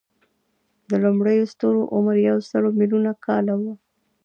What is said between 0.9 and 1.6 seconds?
لومړنیو